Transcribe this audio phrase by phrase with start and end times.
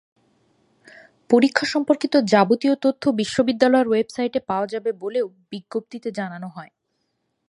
[1.29, 6.71] পরীক্ষা সম্পর্কিত যাবতীয় তথ্য বিশ্ববিদ্যালয়ের ওয়েবসাইটে পাওয়া যাবে বলেও বিজ্ঞপ্তিতে জানানো হয়।